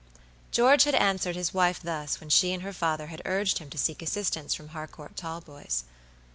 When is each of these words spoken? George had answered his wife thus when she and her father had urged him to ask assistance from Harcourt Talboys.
George 0.49 0.85
had 0.85 0.95
answered 0.95 1.35
his 1.35 1.53
wife 1.53 1.79
thus 1.79 2.19
when 2.19 2.29
she 2.31 2.53
and 2.53 2.63
her 2.63 2.73
father 2.73 3.05
had 3.13 3.21
urged 3.23 3.59
him 3.59 3.69
to 3.69 3.77
ask 3.91 4.01
assistance 4.01 4.51
from 4.55 4.69
Harcourt 4.69 5.15
Talboys. 5.15 5.83